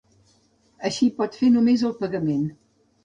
[0.89, 2.43] Així pot fer només el pagament.